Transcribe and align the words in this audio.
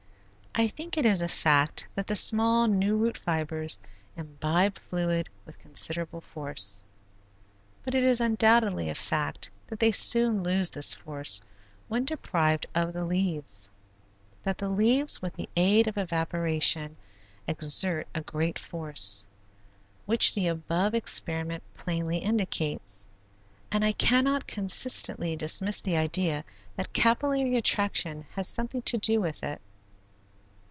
I 0.53 0.67
think 0.67 0.97
it 0.97 1.05
is 1.05 1.21
a 1.21 1.29
fact 1.29 1.87
that 1.95 2.07
the 2.07 2.15
small, 2.17 2.67
new 2.67 2.97
root 2.97 3.17
fibers 3.17 3.79
imbibe 4.17 4.77
fluid 4.77 5.29
with 5.45 5.57
considerable 5.59 6.19
force, 6.19 6.81
but 7.85 7.95
it 7.95 8.03
is 8.03 8.19
undoubtedly 8.19 8.89
a 8.89 8.95
fact 8.95 9.49
that 9.67 9.79
they 9.79 9.93
soon 9.93 10.43
lose 10.43 10.69
this 10.69 10.93
force 10.93 11.39
when 11.87 12.03
deprived 12.03 12.65
of 12.75 12.91
the 12.91 13.05
leaves; 13.05 13.69
that 14.43 14.57
the 14.57 14.67
leaves 14.67 15.21
with 15.21 15.35
the 15.35 15.47
aid 15.55 15.87
of 15.87 15.97
evaporation, 15.97 16.97
exert 17.47 18.05
a 18.13 18.19
great 18.19 18.59
force, 18.59 19.25
which 20.05 20.35
the 20.35 20.49
above 20.49 20.93
experiment 20.93 21.63
plainly 21.75 22.17
indicates; 22.17 23.05
and 23.71 23.85
I 23.85 23.93
cannot 23.93 24.47
consistently 24.47 25.37
dismiss 25.37 25.79
the 25.79 25.95
idea 25.95 26.43
that 26.75 26.91
capillary 26.91 27.55
attraction 27.55 28.25
has 28.31 28.49
something 28.49 28.81
to 28.81 28.97
do 28.97 29.21
with 29.21 29.43
it. 29.45 29.61